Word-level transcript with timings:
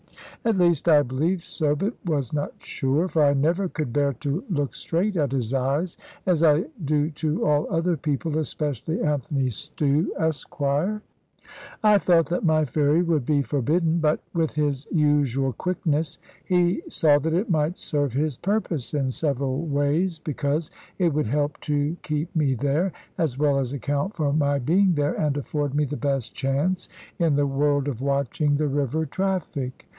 At 0.43 0.57
least 0.57 0.89
I 0.89 1.03
believed 1.03 1.43
so, 1.43 1.75
but 1.75 1.93
was 2.03 2.33
not 2.33 2.53
sure; 2.57 3.07
for 3.07 3.23
I 3.23 3.35
never 3.35 3.69
could 3.69 3.93
bear 3.93 4.13
to 4.13 4.43
look 4.49 4.73
straight 4.73 5.15
at 5.15 5.31
his 5.31 5.53
eyes, 5.53 5.95
as 6.25 6.41
I 6.41 6.65
do 6.83 7.11
to 7.11 7.45
all 7.45 7.67
other 7.71 7.95
people, 7.95 8.39
especially 8.39 8.99
Anthony 9.03 9.51
Stew, 9.51 10.11
Esquire. 10.17 11.03
I 11.83 11.99
thought 11.99 12.25
that 12.29 12.43
my 12.43 12.65
ferry 12.65 13.03
would 13.03 13.23
be 13.23 13.43
forbidden; 13.43 13.99
but 13.99 14.19
with 14.33 14.53
his 14.55 14.87
usual 14.91 15.53
quickness 15.53 16.17
he 16.43 16.81
saw 16.89 17.19
that 17.19 17.35
it 17.35 17.51
might 17.51 17.77
serve 17.77 18.13
his 18.13 18.37
purpose 18.37 18.95
in 18.95 19.11
several 19.11 19.67
ways. 19.67 20.17
Because 20.17 20.71
it 20.97 21.13
would 21.13 21.27
help 21.27 21.59
to 21.61 21.95
keep 22.01 22.35
me 22.35 22.55
there, 22.55 22.91
as 23.19 23.37
well 23.37 23.59
as 23.59 23.73
account 23.73 24.15
for 24.15 24.33
my 24.33 24.57
being 24.57 24.95
there, 24.95 25.13
and 25.13 25.37
afford 25.37 25.75
me 25.75 25.85
the 25.85 25.97
best 25.97 26.33
chance 26.33 26.89
in 27.19 27.35
the 27.35 27.45
world 27.45 27.87
of 27.87 28.01
watching 28.01 28.55
the 28.55 28.67
river 28.67 29.05
traffic. 29.05 29.85